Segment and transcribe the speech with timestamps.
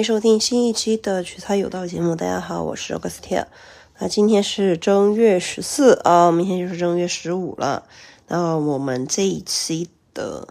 [0.00, 2.16] 迎收听新一期的取材有道节目。
[2.16, 3.44] 大家好，我是 Augustia。
[3.98, 7.84] 那今天是正月十四啊，明天就是正月十五了。
[8.26, 10.48] 那我们这一期的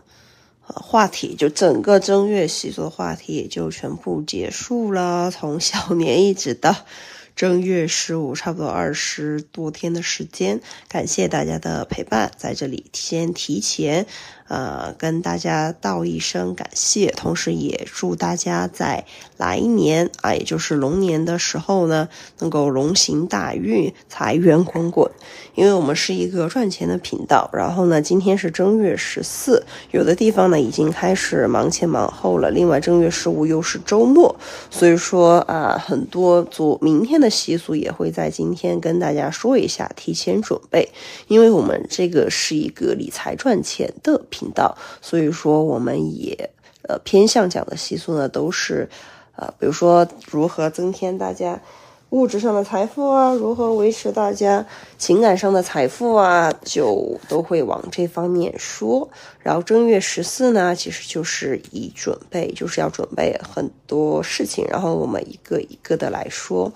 [0.67, 5.31] 呃话题，就整个正月习俗的话题也就全部结束了。
[5.31, 6.75] 从小年一直到
[7.35, 10.61] 正月十五，差不多二十多天的时间。
[10.87, 14.05] 感谢大家的陪伴，在这里先提前。
[14.49, 19.05] 呃，跟大家道一声感谢，同时也祝大家在
[19.37, 25.09] 来年啊，也就是龙年的时候呢，能够龙行大运，财源滚滚。
[25.55, 32.49] 因为我们是一个赚钱的频道，然后呢，今天是正月十四，有的地方呢已经开始忙前忙后了。
[32.49, 34.35] 另外，正月十五又是周末，
[34.71, 40.89] 所以说啊，很多做明天的习俗也会在今天跟大家说一下，提前准备。
[41.27, 46.49] 因为我们这个是一个理财赚钱的频频道，所以说我们也
[46.83, 48.89] 呃偏向讲的习俗呢，都是
[49.35, 51.59] 呃，比如说如何增添大家。
[52.11, 54.65] 物质上的财富啊，如何维持大家
[54.97, 59.07] 情感上的财富啊，就都会往这方面说。
[59.43, 66.73] 然后正月十四呢，其实就是以准备，就是要准备很多事情，然后我们一个一个的来说。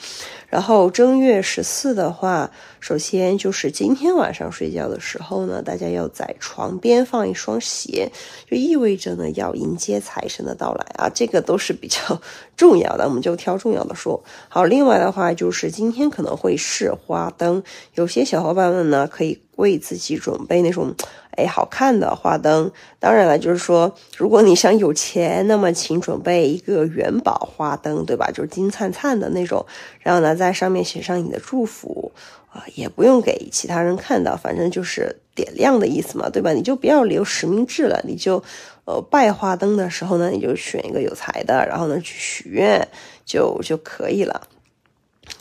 [0.47, 2.51] 然后正月十四的话，
[2.83, 8.11] 首先就是今天晚上睡觉的时候呢，大家要在床边放一双鞋，
[8.45, 12.21] 就意味着呢要迎接财神的到来啊，这个都是比较
[12.57, 14.21] 重要的，我们就挑重要的说。
[14.49, 20.93] 好，另外的话就是今天可能会试花灯，有些小伙伴们呢可以为自己准备那种。
[21.35, 28.29] 哎，好看的花灯，当然了，就是说，如果你想有钱，那么请准备一个元宝花灯，对吧？
[28.31, 29.65] 就是金灿灿的那种，
[30.01, 32.11] 然后呢，在上面写上你的祝福，
[32.51, 36.53] 啊，也不用给其他人看到，反正就是点亮的意思嘛，对吧？
[36.53, 38.43] 你就不要留实名制了，你就，
[38.85, 42.87] 呃，拜花灯的时候呢，你就选一个有才的，然后呢去许愿
[43.25, 44.47] 就就可以了。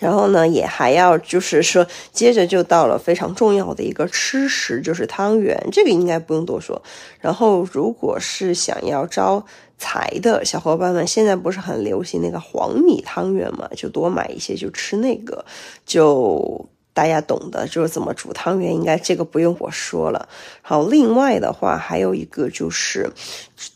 [0.02, 5.56] 然后呢，也还要就是说，接着就到了非常重要的一个吃食，就是汤圆。
[5.70, 6.82] 这个应该不用多说。
[7.20, 9.46] 然后，如果是想要招
[9.78, 13.68] 财的小伙伴们，现在不是很流行那个黄米汤圆嘛？
[13.76, 15.44] 就多买一些，就吃那个。
[15.86, 20.28] 就大家懂的，就是怎么煮汤圆，应该这个不用我说了。
[20.62, 23.08] 好，另外的话，还有一个就是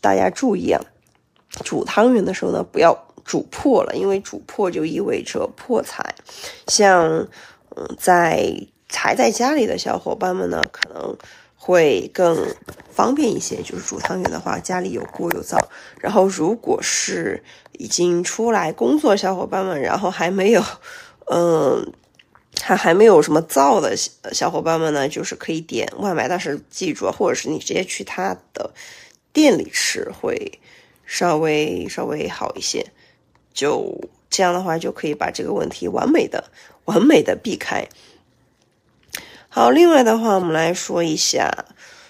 [0.01, 0.81] 大家注意啊，
[1.63, 3.05] 煮汤圆的时候呢，不要。
[3.27, 6.15] 煮破了，因为煮破就意味着破财。
[6.67, 7.27] 像，
[7.75, 8.55] 嗯，在
[8.89, 11.17] 还在家里的小伙伴们呢，可能
[11.57, 12.55] 会更
[12.89, 13.57] 方便一些。
[13.57, 15.57] 就是煮汤圆的话，家里有锅有灶。
[15.99, 17.43] 然后，如果是
[17.73, 20.63] 已经出来工作小伙伴们，然后还没有，
[21.29, 21.91] 嗯，
[22.61, 23.93] 还还没有什么灶的
[24.31, 26.29] 小伙伴们呢，就是可以点外卖。
[26.29, 28.71] 但是记住，或者是你直接去他的
[29.33, 30.61] 店里吃，会
[31.07, 32.85] 稍微稍微好一些。
[33.51, 36.51] 就这样的话，就可以把这个问题完美的、
[36.85, 37.87] 完美的避开。
[39.49, 41.65] 好，另外的话，我们来说一下，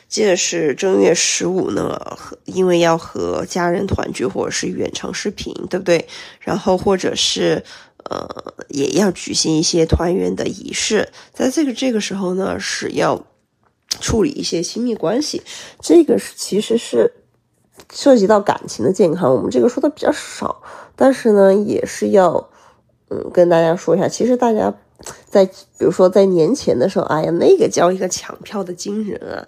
[0.09, 6.05] 接着是正月十五呢，因为要和家人团聚，或者是远程视频，对不对？
[6.41, 7.63] 然后或者是
[8.03, 8.27] 呃，
[8.67, 11.07] 也要举行一些团圆的仪式。
[11.31, 13.25] 在这个这个时候呢，是要
[14.01, 15.41] 处理一些亲密关系，
[15.81, 17.13] 这个是其实是。
[17.93, 20.61] 涉及到感情的健康，我们这个说的比较少，
[20.95, 22.49] 但是呢，也是要，
[23.09, 24.07] 嗯，跟大家说一下。
[24.07, 24.73] 其实大家
[25.29, 29.47] 在，比如说在年前的时候，哎呀，那个叫一个抢票的惊人啊，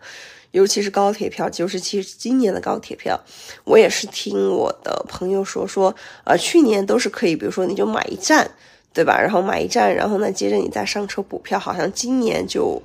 [0.52, 3.20] 尤其是高铁票，就是其实今年的高铁票，
[3.66, 8.50] 我也是听我的朋友说说，呃，去年都是可以，比如说你就买一站，
[8.94, 9.20] 对吧？
[9.20, 12.82] 然后买一站，然后呢，接着你再上车补票，好像今年就。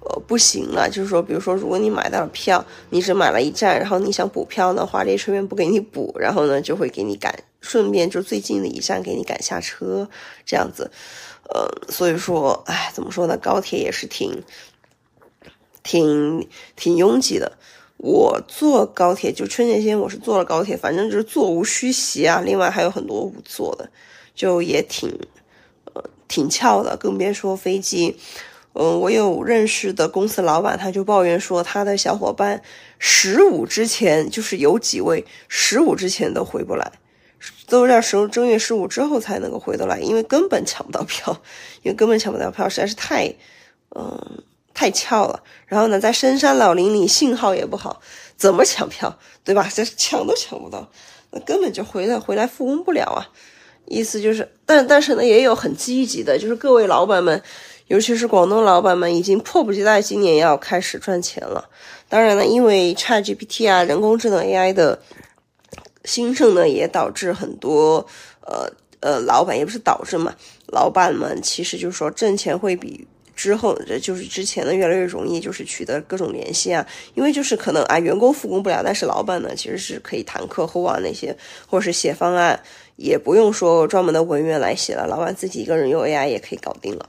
[0.00, 10.08] 呃，不行了，就是说，比如说，如果你买到了票，你只买了一站，然后你想补票的话，列车员不给你补，然后呢，就会给你赶，顺便就最近的一站给你赶下车，
[10.46, 10.90] 这样子。
[11.50, 13.36] 呃，所以说，哎，怎么说呢？
[13.36, 14.44] 高铁也是挺，
[15.82, 16.46] 挺
[16.76, 17.58] 挺拥挤的。
[17.96, 22.40] 我坐高铁就春节前我是坐了高铁，反正就是座无虚席啊。
[22.44, 23.90] 另外还有很多无座的，
[24.34, 25.18] 就也挺，
[25.92, 28.16] 呃，挺翘的，更别说飞机。
[28.74, 32.62] 嗯，我有认识的公司老板，他就抱怨说，他的小伙伴
[32.98, 36.92] 十五之前就是有几位十五之前都回不来，
[37.66, 41.40] 都要十正月十五之后才能够回得来，因为根本抢不到票，
[41.82, 43.34] 因为根本抢不到票，实在是太，
[43.96, 44.44] 嗯，
[44.74, 45.42] 太翘了。
[45.66, 48.00] 然后呢，在深山老林里，信号也不好，
[48.36, 49.68] 怎么抢票，对吧？
[49.74, 50.88] 这抢都抢不到，
[51.32, 53.26] 那根本就回来回来复工不了啊。
[53.86, 57.42] 意思就是，但但是呢，也有很积极的，就是各位老板们。
[57.88, 61.68] 尤其是广东老板们已经迫不及待，今年要开始赚钱了。
[62.08, 64.98] 当然了，因为 ChatGPT 啊，人工智能 AI 的
[66.04, 68.06] 兴盛呢，也导致很多
[68.42, 68.70] 呃
[69.00, 70.34] 呃，老板也不是导致嘛，
[70.66, 73.06] 老板们其实就是说挣钱会比。
[73.34, 76.84] 之后，就是之前呢，越来越容易，就是取得各种联系啊。
[77.14, 81.36] 因为就是可能啊，员工复工不了，但是老板呢，其实是可以谈客户啊那些，
[81.68, 82.58] 或者是写方案，
[82.96, 87.08] 也不用说专门的文员来写了，老板自己一个人用 AI 也可以搞定了，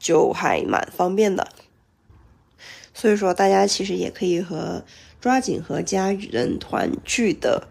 [0.00, 1.46] 就还蛮方便的。
[2.92, 4.84] 所以说，大家其实也可以和
[5.20, 7.68] 抓紧和家人团聚的，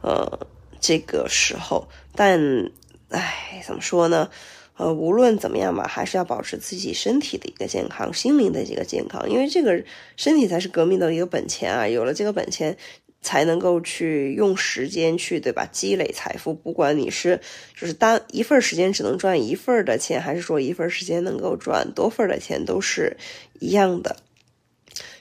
[0.00, 0.46] 呃，
[0.80, 2.70] 这个时候，但，
[3.10, 4.30] 唉，怎么说呢？
[4.78, 9.84] 呃，无论怎么样吧，还是要保持自己身体的一个健康，心灵的一个健康，因为这个
[10.16, 11.86] 身体才是革命的一个本钱啊！
[11.86, 12.76] 有了这个本钱，
[13.22, 15.66] 才能够去用时间去，对吧？
[15.72, 17.40] 积累财富，不管你是
[17.74, 23.16] 就是单一份时间只能赚一份的钱，还是说一份时间能够赚多份的钱，都是
[23.60, 24.16] 一样的。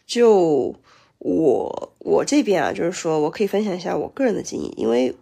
[0.05, 0.75] 就
[1.19, 5.15] 我我这边啊，就是说我可以分享一下我个人的经验，因为。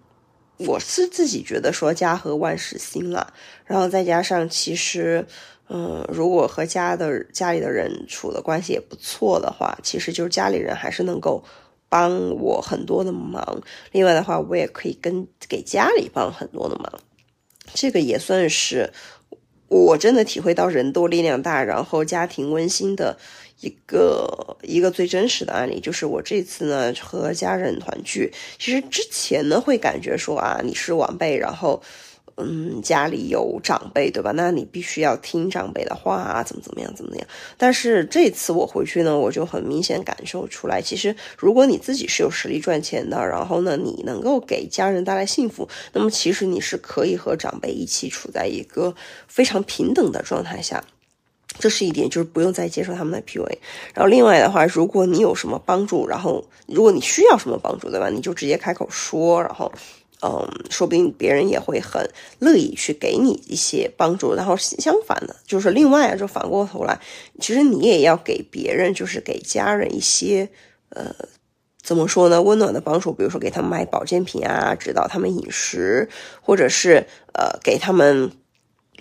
[0.67, 3.33] 我是自己觉得说家和万事兴了，
[3.63, 5.25] 然后再加上其实，
[5.69, 11.41] 嗯，如果和家的家里的人处的关系也不错的话，其实就是家里人还是能够
[11.89, 13.61] 帮我很多的忙。
[13.91, 17.01] 另外的话，我也可以跟给家里帮很多的忙，
[17.73, 18.93] 这个也算是
[19.67, 23.17] 我真的体会到人多力量大，然后家庭温馨的。
[23.61, 28.31] 一个一个最真实的案例，就是我这次呢和家人团聚。
[28.57, 31.81] 其实之前呢会感觉说啊，你是晚辈，然后
[32.41, 34.31] 嗯家里有长辈，对吧？
[34.35, 37.27] 那你必须要听长辈的话，怎么怎么样，怎么怎么样。
[37.57, 48.95] 但是这次我回去呢，我就很明显感受出来，其实如果你自己是有实力赚钱的，然后呢你能够给家人带来幸福，那么其实你是可以和长辈一起处在一个
[49.27, 50.83] 非常平等的状态下。
[51.57, 53.57] 这是一点，就是不用再接受他们的 PUA。
[53.93, 58.07] 然后另外的话，如果你有什么帮助，然后如果你需要什么帮助，对吧？
[58.09, 59.69] 你就直接开口说，然后，
[60.21, 64.33] 嗯，说不定别人也会很乐意去给你一些帮助。
[64.35, 66.99] 然后相反的，就是另外啊，就反过头来，
[67.39, 70.49] 其实你也要给别人，就是给家人一些，
[70.89, 71.15] 呃，
[71.81, 72.41] 怎么说呢？
[72.41, 76.09] 温暖的帮助，比如说给他们买保健品啊，指导他们饮食，
[76.41, 78.31] 或者是呃，给他们。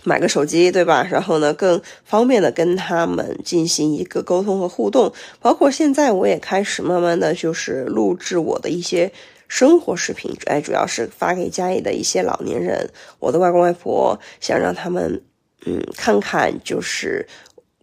[0.05, 1.05] 买个手机，对吧？
[1.11, 5.13] 然后呢，更方便的跟他们进行一个沟通和互动。
[5.41, 9.11] 包括现在，我也开始慢慢的就是录制我的一些
[9.49, 15.23] 生活视频，哎，主要是发给家里的一些老年人，我的外公外婆，想让他们，
[15.67, 17.27] 嗯，看看就是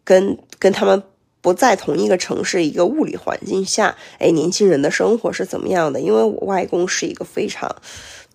[0.04, 1.04] 跟跟他们
[1.42, 6.00] 不在同一个城市一个物理环境下，哎，年轻人的生活是怎么样的？
[6.00, 7.76] 因为我外公是一个非常。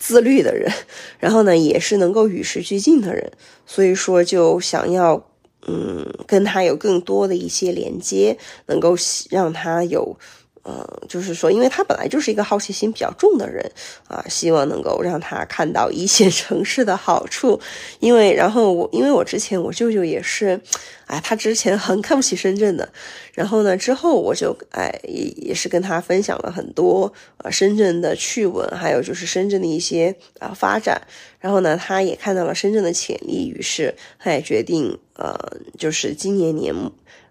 [0.03, 0.73] 自律的人，
[1.21, 3.31] 然后呢，也是能够与时俱进的人，
[3.67, 5.23] 所以说就想要，
[5.69, 8.97] 嗯，跟他有更多的一些连接，能够
[9.29, 10.19] 让他有。
[10.63, 13.65] 嗯，就是说，因为他本来就是一个好奇心比较重的人
[14.07, 17.59] 啊，希望能够让他看到一线城市的好处。
[17.99, 20.61] 因为，然后我，因为我之前我舅舅也是，
[21.07, 22.87] 哎，他之前很看不起深圳的，
[23.33, 31.01] 然后呢，之后我就哎也也是跟他分享了很多呃深圳的趣闻，还有就是深圳的一些啊发展。
[31.39, 35.35] 然后呢，他也看到了深圳的潜力，于是他也决定呃，
[35.79, 36.75] 就是今年年。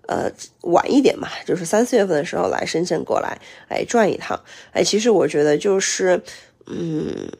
[0.09, 0.27] 呃，
[0.61, 3.37] 晚一点嘛，就是三四月份的时候来深圳过来，
[3.67, 4.41] 哎，转一趟。
[4.71, 6.19] 哎，其实我觉得就是，
[6.65, 7.31] 嗯，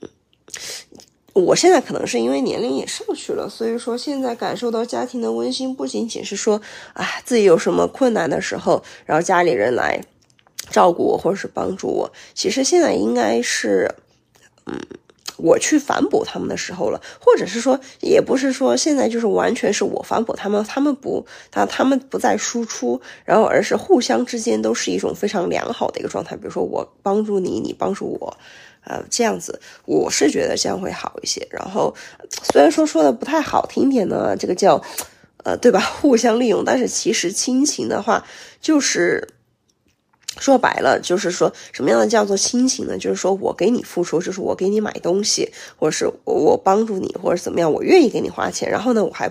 [1.34, 6.62] 我现在可能是因为年龄也上去了，所以说现在感受到家庭的温馨，不仅仅是说
[6.94, 10.00] 啊自己有什么困难的时候，然后家里人来
[10.70, 12.14] 照顾我或者是帮助我。
[12.36, 13.90] 其实现在应该是，
[14.68, 14.80] 嗯。
[15.40, 26.36] 我去反哺他们的时候了，或者是说，也不是说现在就是完全是我反哺他们，他们不，他他们不再输出，然后而是互相之间都是一种非常良好的一个状态。
[26.36, 28.38] 比如说我帮助你，你帮助我，
[28.84, 31.48] 呃，这样子，我是觉得这样会好一些。
[31.50, 31.96] 然后
[32.52, 34.82] 虽然说说的不太好听点呢，这个叫，
[35.44, 35.80] 呃，对吧？
[36.02, 38.26] 互相利用，但是其实亲情的话
[38.62, 39.30] 就是。
[40.40, 42.98] 说白了，就是说什么样的叫做亲情呢？
[42.98, 49.30] 就是说我给你付出，就是我给你买东西，或者是我帮助你，或者怎么样，我愿意给你花钱，然后呢，我还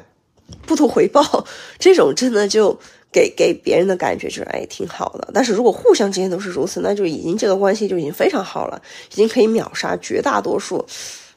[0.67, 1.47] 不图回报，
[1.79, 2.79] 这种真的就
[3.11, 5.29] 给给别人的感觉就是哎挺好的。
[5.33, 10.85] 但是如果互相之间都是如此，那就已经这个关系就已经非常好了，已经可以秒杀绝大多数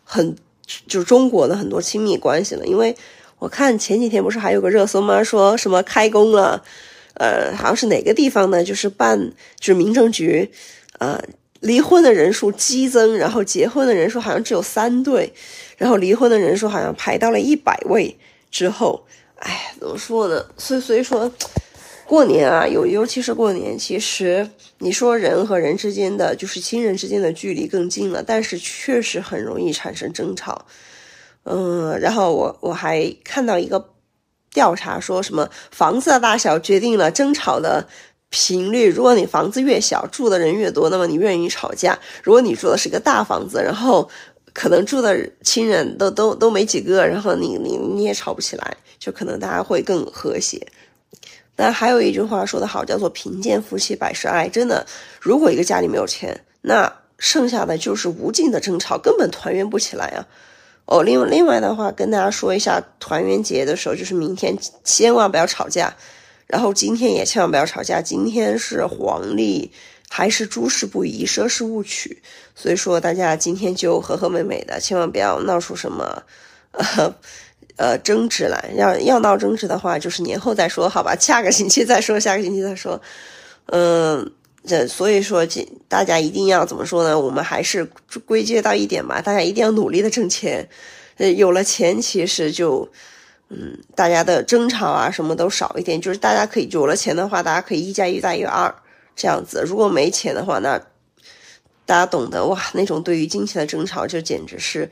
[0.04, 0.36] 很
[0.88, 2.66] 就是中国的很多亲密关系了。
[2.66, 2.96] 因为
[3.40, 5.24] 我看前几天不是还有个热搜吗？
[5.24, 6.62] 说什么开工了。
[7.16, 8.64] 呃，好像是哪个地方呢？
[8.64, 10.50] 就是办，就是民政局，
[11.00, 11.22] 呃，
[11.60, 15.34] 离婚的人数激增，然后结婚的人数好像只有三对，
[15.78, 18.18] 然后离婚的人数好像排到了一百位
[18.50, 20.46] 之后，哎，怎么说呢？
[20.58, 21.32] 所以，所以说，
[22.06, 24.50] 过年啊，有尤其是过年，其实
[24.80, 30.66] 你说人和人之间的，就是亲人之间的距离更近了，但是确实很容易产生争吵。
[31.44, 33.90] 嗯，然后我我还看到一个
[34.54, 37.88] 调查，说什么房子的大小决定了争吵的
[38.30, 38.90] 频率。
[38.90, 41.98] 如果你房子越小，住的人越多，那么你越容易吵架。
[42.24, 44.10] 如果你住的是个大房子，然后
[44.54, 50.66] 可能住的亲人都都都没几个，然后你你你也吵不起来，就可能大家会更和谐。
[51.56, 54.50] 那还有一句话说得好，叫做“贫贱夫妻百事哀”。
[54.50, 54.86] 真的，
[55.20, 60.26] 如果一个家里没有钱，那剩下的就是无尽的争吵，根本团圆不起来啊。
[60.86, 65.96] 哦，另另外的话，跟大家说一下，团圆节的时候，就是明天千万不要吵架，
[66.48, 68.02] 然后今天也千万不要吵架。
[68.02, 69.72] 今天是黄历，
[70.10, 72.22] 还是诸事不宜，奢事勿取，
[72.56, 76.24] 所以说大家今天就和和美美的，千万不要闹出什么，
[76.72, 77.14] 呃。
[77.78, 81.16] 呃，争执来，要要闹争执的话，就是年后再说，好吧？
[81.16, 83.02] 下个星期再说，下个星期再说。
[83.68, 84.32] 嗯，
[84.64, 87.20] 这所以说，这大家一定要怎么说呢？
[87.20, 87.84] 我们还是
[88.26, 90.68] 归结到一点吧，大家一定要努力的挣钱。
[91.18, 92.88] 呃，有了钱，其实就，
[93.50, 96.00] 嗯，大家的争吵啊，什么都少一点。
[96.00, 98.74] 就是大家可以有了钱的话，大家可以一加一大于二
[99.16, 99.64] 这样子。
[99.66, 100.80] 如果没钱的话，那
[101.86, 104.90] 大家懂得哇，那种对于金钱的争吵，就简直是，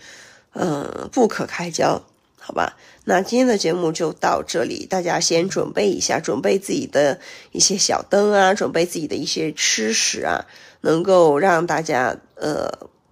[0.53, 2.01] 嗯，不可开交。
[2.49, 7.19] 好吧，那今天的节目就到这里，大家先准备一下，准备自己的
[7.51, 10.47] 一些小灯啊，准备自己的一些吃食啊，
[10.81, 12.67] 能够让大家呃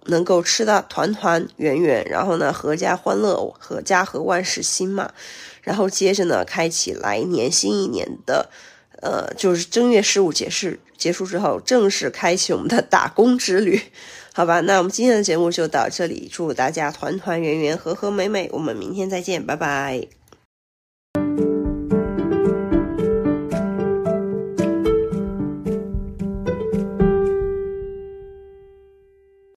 [0.06, 5.12] 能够吃的团团圆圆，然后呢阖家欢乐，阖家和万事兴嘛，
[5.62, 8.50] 然后接着呢开启来年新一年的
[9.00, 13.80] 呃就是正月十五节是结束之后，正式开启我们的打工之旅。
[14.38, 20.17] 好吧，那我们今天的节目就到这里，祝大家团团圆圆、和和美美，我们明天再见，拜拜。